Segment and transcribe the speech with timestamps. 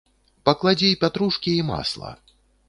[0.49, 2.11] Пакладзі пятрушкі і масла.